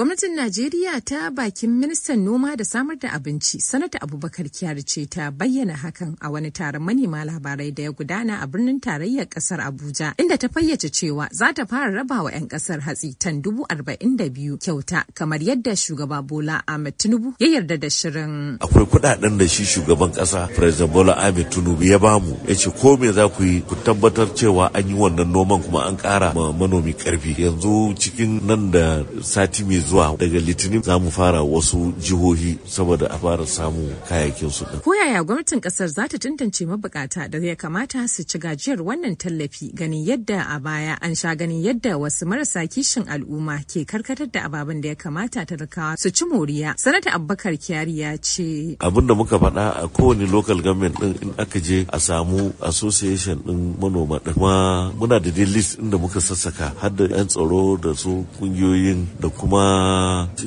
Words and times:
Gwamnatin 0.00 0.32
Najeriya 0.34 1.00
ta 1.04 1.28
bakin 1.30 1.70
ministan 1.76 2.24
noma 2.24 2.56
da 2.56 2.64
samar 2.64 2.96
da 2.96 3.08
abinci 3.12 3.60
sanata 3.60 3.98
Abubakar 4.00 4.48
Kyari 4.48 4.82
ce 4.82 5.04
ta 5.06 5.28
bayyana 5.30 5.76
hakan 5.76 6.16
a 6.22 6.30
wani 6.32 6.50
taron 6.50 6.80
manema 6.82 7.20
labarai 7.24 7.68
da 7.76 7.82
ya 7.82 7.92
gudana 7.92 8.40
a 8.40 8.46
birnin 8.46 8.80
tarayyar 8.80 9.26
ƙasar 9.28 9.60
Abuja 9.60 10.14
inda 10.16 10.38
ta 10.40 10.48
fayyace 10.48 10.88
cewa 10.88 11.28
za 11.30 11.52
ta 11.52 11.66
fara 11.68 11.92
raba 11.92 12.22
wa 12.24 12.30
'yan 12.32 12.48
ƙasar 12.48 12.80
hatsi 12.80 13.12
tan 13.20 13.42
dubu 13.44 13.66
arba'in 13.68 14.16
da 14.16 14.24
biyu 14.32 14.56
kyauta 14.56 15.04
kamar 15.12 15.36
yadda 15.44 15.76
shugaba 15.76 16.22
Bola 16.26 16.62
Ahmed 16.66 16.96
Tinubu 16.96 17.34
ya 17.38 17.48
yarda 17.60 17.76
da 17.76 17.90
shirin. 17.92 18.56
Akwai 18.56 18.86
kuɗaɗen 18.88 19.36
da 19.36 19.44
shi 19.48 19.64
shugaban 19.68 20.16
ƙasa 20.16 20.48
President 20.56 20.92
Bola 20.96 21.12
Ahmed 21.20 21.50
Tinubu 21.52 21.84
ya 21.84 21.98
ba 22.00 22.16
mu 22.18 22.40
ya 22.48 22.54
ce 22.56 22.70
ko 22.72 22.96
me 22.96 23.12
za 23.12 23.28
ku 23.28 23.44
yi 23.44 23.60
ku 23.68 23.76
tabbatar 23.76 24.32
cewa 24.32 24.72
an 24.72 24.88
yi 24.88 24.94
wannan 24.96 25.28
noman 25.28 25.60
kuma 25.60 25.84
an 25.84 25.98
ƙara 26.00 26.32
ma 26.32 26.52
manomi 26.56 26.96
ƙarfi 26.96 27.36
yanzu 27.36 27.92
cikin 28.00 28.40
nan 28.48 28.70
da 28.72 29.04
sati 29.20 29.60
mai 29.68 29.89
zuwa 29.90 30.16
daga 30.18 30.38
litinin 30.38 30.82
za 30.82 30.98
mu 30.98 31.10
fara 31.10 31.42
wasu 31.42 31.92
jihohi 31.98 32.58
saboda 32.66 33.10
a 33.10 33.18
fara 33.18 33.46
samu 33.46 33.90
kayayyakin 34.08 34.50
su 34.50 34.64
Ko 34.84 34.94
yaya 34.94 35.22
gwamnatin 35.26 35.58
ƙasar 35.60 35.88
za 35.90 36.06
ta 36.08 36.18
tantance 36.18 36.62
mabukata 36.66 37.26
da 37.28 37.38
ya 37.38 37.56
kamata 37.56 38.06
su 38.08 38.22
ci 38.24 38.38
gajiyar 38.38 38.78
wannan 38.82 39.16
tallafi 39.18 39.72
ganin 39.74 40.06
yadda 40.06 40.46
a 40.54 40.60
baya 40.60 40.94
an 41.02 41.14
sha 41.14 41.34
ganin 41.34 41.58
yadda 41.64 41.98
wasu 41.98 42.22
marasa 42.26 42.62
kishin 42.70 43.02
al'umma 43.10 43.58
ke 43.66 43.82
karkatar 43.84 44.30
da 44.30 44.44
ababen 44.46 44.80
da 44.80 44.88
ya 44.88 44.94
kamata 44.94 45.42
talakawa 45.46 45.98
su 45.98 46.10
ci 46.10 46.24
moriya. 46.24 46.74
Sanata 46.78 47.10
Abubakar 47.10 47.56
Kyari 47.58 47.98
ya 47.98 48.14
ce. 48.22 48.76
Abin 48.78 49.06
da 49.06 49.14
muka 49.14 49.38
faɗa 49.42 49.82
a 49.82 49.88
kowane 49.88 50.30
local 50.30 50.60
government 50.62 50.94
din 51.00 51.18
in 51.22 51.34
aka 51.38 51.58
je 51.60 51.86
a 51.90 51.98
samu 51.98 52.52
association 52.62 53.42
din 53.46 53.74
manoma 53.80 54.22
din 54.22 54.34
kuma 54.34 54.92
muna 54.98 55.18
da 55.18 55.30
dai 55.34 55.44
list 55.54 55.78
inda 55.82 55.98
muka 55.98 56.20
sassaka 56.20 56.66
har 56.80 56.90
da 56.94 57.04
'yan 57.10 57.26
tsaro 57.26 57.76
da 57.76 57.90
su 57.94 58.24
ƙungiyoyin 58.38 59.00
da 59.20 59.28
kuma 59.28 59.64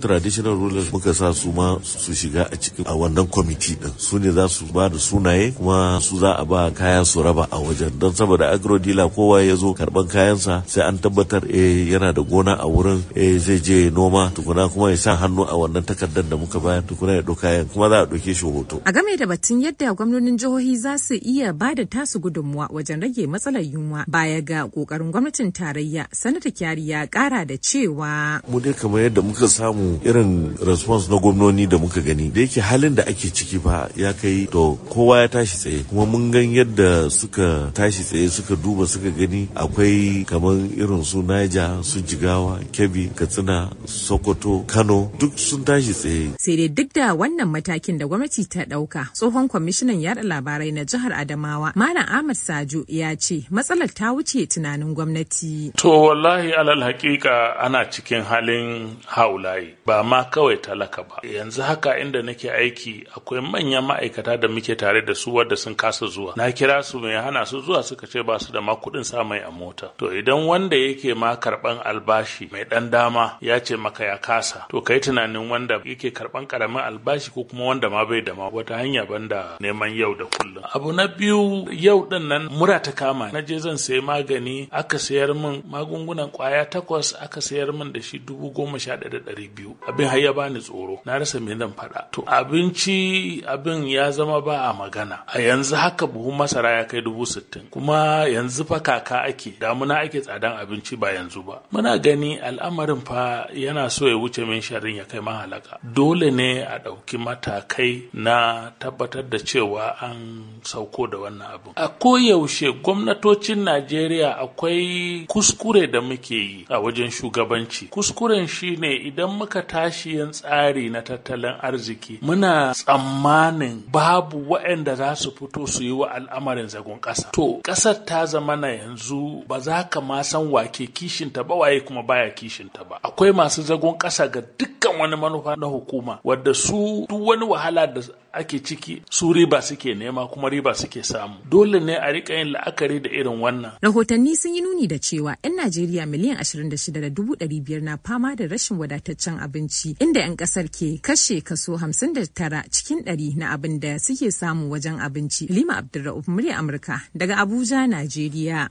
traditional 0.00 0.54
rulers 0.54 0.92
muka 0.92 1.14
sa 1.14 1.32
su 1.34 1.52
ma 1.52 1.78
su 1.82 2.12
shiga 2.14 2.42
a 2.52 2.56
cikin 2.56 2.84
a 2.86 2.94
wannan 2.94 3.26
kwamiti 3.26 3.74
din 3.80 3.92
su 3.98 4.18
ne 4.18 4.30
za 4.32 4.48
su 4.48 4.64
ba 4.74 4.88
da 4.88 4.98
sunaye 4.98 5.52
kuma 5.56 5.98
su 6.00 6.18
za 6.18 6.32
a 6.38 6.44
ba 6.44 6.70
kaya 6.70 7.04
su 7.04 7.22
raba 7.22 7.46
a 7.50 7.56
wajen 7.58 7.98
don 7.98 8.12
saboda 8.14 8.50
agro 8.52 8.78
dealer 8.78 9.08
kowa 9.10 9.42
ya 9.42 9.56
zo 9.56 9.72
karɓan 9.72 10.06
kayansa 10.12 10.62
sai 10.66 10.82
an 10.88 10.98
tabbatar 10.98 11.42
eh 11.48 11.88
yana 11.92 12.12
da 12.12 12.22
gona 12.22 12.52
a 12.60 12.66
wurin 12.68 13.00
eh 13.14 13.38
zai 13.38 13.58
je 13.64 13.90
noma 13.90 14.30
tukuna 14.34 14.68
kuma 14.68 14.90
ya 14.90 14.96
sa 14.96 15.16
hannu 15.16 15.42
a 15.48 15.54
wannan 15.60 15.84
takardar 15.88 16.24
da 16.30 16.36
muka 16.36 16.58
bayar 16.60 16.82
tukuna 16.88 17.12
ya 17.16 17.22
ɗauka 17.22 17.46
kayan 17.46 17.66
kuma 17.70 17.88
za 17.88 17.98
a 18.00 18.04
ɗauke 18.06 18.34
shi 18.34 18.44
hoto. 18.44 18.80
A 18.84 18.92
game 18.92 19.16
da 19.16 19.26
batun 19.26 19.62
yadda 19.62 19.94
gwamnonin 19.94 20.36
jihohi 20.38 20.76
za 20.76 20.98
su 20.98 21.14
iya 21.14 21.52
ba 21.52 21.74
da 21.74 21.84
tasu 21.84 22.18
gudunmuwa 22.20 22.68
wajen 22.72 23.00
rage 23.00 23.26
matsalar 23.26 23.62
yunwa 23.62 24.04
baya 24.08 24.40
ga 24.42 24.64
ƙoƙarin 24.66 25.10
gwamnatin 25.12 25.52
tarayya 25.52 26.06
sanata 26.12 26.50
kyari 26.50 26.88
ya 26.88 27.06
kara 27.06 27.44
da 27.46 27.54
cewa. 27.58 28.42
Mu 28.50 28.60
dai 28.60 28.72
kamar 28.74 29.00
yadda 29.06 29.22
muka 29.22 29.48
samu 29.48 30.00
irin 30.04 30.54
response 30.66 31.08
na 31.10 31.16
gwamnoni 31.18 31.66
da 31.66 31.78
muka 31.78 32.00
gani 32.00 32.30
da 32.34 32.40
yake 32.40 32.60
halin 32.60 32.94
da 32.94 33.02
ake 33.06 33.30
ciki 33.30 33.58
ba 33.58 33.88
ya 33.96 34.12
kai 34.12 34.46
to 34.52 34.78
kowa 34.92 35.20
ya 35.22 35.28
tashi 35.28 35.56
tsaye 35.56 35.78
kuma 35.88 36.06
mun 36.06 36.30
gan 36.30 36.48
yadda 36.54 37.10
suka 37.10 37.70
tashi 37.74 38.02
tsaye 38.02 38.28
suka 38.30 38.54
duba 38.56 38.86
suka 38.86 39.10
gani 39.10 39.48
akwai 39.54 40.24
kamar 40.26 40.56
irin 40.76 41.04
su 41.04 41.22
Niger 41.22 41.82
su 41.82 42.00
Jigawa 42.00 42.58
Kebbi 42.72 43.08
Katsina 43.14 43.70
Sokoto 43.86 44.64
Kano 44.66 45.10
duk 45.18 45.38
sun 45.38 45.64
tashi 45.64 45.92
tsaye. 45.92 46.34
Sai 46.38 46.56
dai 46.56 46.68
duk 46.68 46.90
da 46.96 47.14
wannan 47.14 47.48
matakin 47.54 47.98
da 47.98 48.04
gwamnati 48.06 48.42
ta 48.52 48.62
ɗauka 48.70 49.02
tsohon 49.16 49.48
kwamishinan 49.50 50.00
yada 50.04 50.22
labarai 50.22 50.72
na 50.72 50.82
jihar 50.90 51.12
Adamawa 51.12 51.72
Malam 51.76 52.06
Ahmad 52.16 52.36
Sajo 52.36 52.80
ya 52.88 53.14
ce 53.24 53.36
matsalar 53.54 53.90
ta 53.98 54.06
wuce 54.14 54.46
tunanin 54.46 54.94
gwamnati. 54.96 55.72
To 55.80 55.88
wallahi 56.06 56.52
alal 56.52 56.82
hakika 56.82 57.56
ana 57.60 57.84
cikin 57.92 58.22
halin 58.22 58.95
haulayi 59.06 59.74
ba 59.86 60.02
ma 60.02 60.24
kawai 60.24 60.56
talaka 60.56 61.02
ba. 61.02 61.16
Yanzu 61.22 61.62
haka 61.62 61.98
inda 61.98 62.22
nake 62.22 62.50
aiki 62.50 63.04
akwai 63.16 63.40
manyan 63.40 63.84
ma'aikata 63.84 64.36
da 64.40 64.48
muke 64.48 64.76
tare 64.76 65.02
da 65.02 65.14
su 65.14 65.34
wadda 65.34 65.56
sun 65.56 65.74
kasa 65.74 66.06
zuwa. 66.06 66.32
Na 66.36 66.52
kira 66.52 66.82
su 66.82 66.98
mai 66.98 67.14
hana 67.14 67.46
su 67.46 67.60
zuwa 67.60 67.82
suka 67.82 68.06
ce 68.06 68.22
ba 68.22 68.38
su 68.38 68.52
da 68.52 68.60
ma 68.60 68.74
kuɗin 68.74 69.04
sa 69.04 69.22
mai 69.24 69.40
a 69.40 69.50
mota. 69.50 69.90
To 69.98 70.12
idan 70.12 70.46
wanda 70.46 70.76
yake 70.76 71.14
ma 71.14 71.36
karɓan 71.36 71.78
albashi 71.84 72.48
mai 72.52 72.64
dan 72.64 72.90
dama 72.90 73.36
ya 73.40 73.60
ce 73.60 73.76
maka 73.76 74.04
ya 74.04 74.18
kasa 74.18 74.66
to 74.70 74.80
kai 74.80 75.00
tunanin 75.00 75.48
wanda 75.50 75.80
yake 75.84 76.10
karɓan 76.10 76.46
ƙaramin 76.46 76.82
albashi 76.82 77.30
ko 77.30 77.44
kuma 77.44 77.64
wanda 77.64 77.90
ma 77.90 78.04
bai 78.04 78.20
da 78.20 78.34
ma 78.34 78.48
wata 78.48 78.76
hanya 78.76 79.04
banda 79.06 79.56
neman 79.60 79.94
yau 79.96 80.14
da 80.14 80.24
kullum. 80.24 80.64
Abu 80.74 80.92
na 80.92 81.06
biyu 81.06 81.66
yau 81.72 82.06
ɗin 82.10 82.28
nan 82.28 82.48
mura 82.50 82.80
ta 82.80 82.92
kama 82.92 83.30
na 83.32 83.40
je 83.42 83.58
zan 83.58 83.76
sayi 83.78 84.00
magani 84.00 84.68
aka 84.72 84.98
sayar 84.98 85.34
min 85.34 85.62
magungunan 85.70 86.30
ƙwaya 86.32 86.64
takwas 86.70 87.14
aka 87.20 87.40
sayar 87.40 87.72
min 87.72 87.92
da 87.92 88.00
shi 88.00 88.18
dubu 88.18 88.50
goma 88.52 88.78
sha 88.86 88.96
ɗaya 88.96 89.20
ɗari 89.26 89.48
biyu. 89.54 89.76
Abin 89.88 90.06
har 90.08 90.18
ya 90.18 90.32
bani 90.32 90.60
tsoro. 90.60 91.00
Na 91.04 91.18
rasa 91.18 91.40
me 91.40 91.54
zan 91.58 91.72
faɗa. 91.72 92.10
To 92.12 92.22
abinci 92.26 93.42
abin 93.46 93.86
ya 93.88 94.10
zama 94.10 94.40
ba 94.40 94.68
a 94.70 94.72
magana. 94.72 95.22
A 95.26 95.40
yanzu 95.40 95.74
haka 95.76 96.06
buhun 96.06 96.36
masara 96.38 96.78
ya 96.78 96.84
kai 96.84 97.00
dubu 97.00 97.26
sittin. 97.26 97.66
Kuma 97.70 98.26
yanzu 98.28 98.64
fa 98.66 98.80
kaka 98.80 99.22
ake. 99.24 99.54
Damuna 99.60 100.00
ake 100.04 100.20
tsadan 100.20 100.56
abinci 100.62 100.96
ba 100.96 101.08
yanzu 101.12 101.42
ba. 101.44 101.62
Muna 101.72 101.98
gani 101.98 102.38
al'amarin 102.38 103.00
fa 103.04 103.48
yana 103.52 103.90
so 103.90 104.06
ya 104.06 104.14
wuce 104.16 104.46
min 104.46 104.60
sharin 104.60 104.96
ya 104.96 105.04
kai 105.04 105.20
mahalaka. 105.20 105.78
Dole 105.82 106.30
ne 106.30 106.60
a 106.62 106.78
ɗauki 106.78 107.18
matakai 107.18 108.08
na 108.14 108.70
tabbatar 108.78 109.22
da 109.28 109.38
cewa 109.38 109.96
an 110.00 110.60
sauko 110.62 111.06
da 111.10 111.18
wannan 111.18 111.48
abin. 111.54 111.72
A 111.76 111.88
koyaushe 111.88 112.72
gwamnatocin 112.82 113.64
najeriya 113.64 114.38
akwai 114.38 115.26
kuskure 115.28 115.86
da 115.90 116.00
muke 116.00 116.34
yi 116.34 116.66
a 116.68 116.78
wajen 116.80 117.10
shugabanci. 117.10 117.88
Kuskuren 117.90 118.46
shine 118.76 118.96
idan 118.96 119.30
muka 119.38 119.62
tashi 119.62 120.10
yin 120.16 120.30
tsari 120.30 120.90
na 120.90 121.02
tattalin 121.02 121.54
arziki 121.62 122.18
muna 122.22 122.72
tsammanin 122.74 123.82
babu 123.92 124.38
waɗanda 124.50 124.94
za 124.96 125.14
su 125.16 125.30
fito 125.32 125.66
su 125.66 125.82
yi 125.84 125.90
wa 125.92 126.10
al'amarin 126.10 126.68
zagon 126.68 127.00
ƙasa. 127.00 127.30
To 127.32 127.60
ƙasar 127.62 128.04
ta 128.06 128.26
zama 128.26 128.56
na 128.56 128.68
yanzu 128.68 129.44
ba 129.48 129.60
za 129.60 129.84
ka 129.90 130.00
ma 130.00 130.22
san 130.22 130.50
wake 130.50 130.86
kishinta 130.92 131.44
ba 131.46 131.54
waye 131.54 131.80
kuma 131.80 132.02
baya 132.02 132.30
kishinta 132.30 132.84
ba. 132.88 132.98
Akwai 133.02 133.32
masu 133.32 133.62
zagon 133.62 133.96
ƙasa 133.98 134.28
ga 134.30 134.40
dukkan 134.86 135.00
wani 135.00 135.16
manufa 135.16 135.56
na 135.56 135.66
hukuma 135.66 136.18
wadda 136.24 136.54
su 136.54 137.06
duk 137.08 137.26
wani 137.26 137.44
wahala 137.44 137.86
da 137.86 138.02
ake 138.32 138.58
ciki 138.58 139.02
su 139.10 139.32
riba 139.32 139.62
suke 139.62 139.94
nema 139.94 140.26
kuma 140.28 140.48
riba 140.48 140.74
suke 140.74 141.02
samu. 141.02 141.34
Dole 141.50 141.80
ne 141.80 141.96
a 141.96 142.12
riƙa 142.12 142.34
yin 142.38 142.52
la'akari 142.52 143.00
da 143.02 143.10
irin 143.10 143.40
wannan. 143.40 143.72
Rahotanni 143.82 144.36
sun 144.36 144.54
yi 144.54 144.60
nuni 144.60 144.86
da 144.86 144.98
cewa 144.98 145.36
'yan 145.42 145.56
najeriya 145.56 146.04
miliyan 146.06 146.36
26,500 146.38 147.80
na 147.82 147.96
fama 147.96 148.36
da 148.36 148.44
rashin 148.46 148.76
wadataccen 148.78 149.40
abinci 149.40 149.96
inda 150.00 150.20
'yan 150.20 150.36
ƙasar 150.36 150.68
ke 150.68 151.00
kashe 151.00 151.40
kaso 151.40 151.76
59 151.80 152.68
cikin 152.70 153.00
100 153.08 153.36
na 153.40 153.50
abin 153.56 153.80
da 153.80 153.96
suke 153.98 154.28
samu 154.30 154.68
wajen 154.70 155.00
abinci. 155.00 155.46
Lima 155.48 155.76
abdulra'uf 155.80 156.28
murya 156.28 156.58
amurka 156.60 157.00
daga 157.16 157.36
abuja 157.40 157.86
najeriya. 157.88 158.68